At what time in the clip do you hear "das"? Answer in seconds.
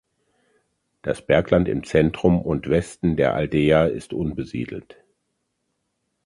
1.03-1.23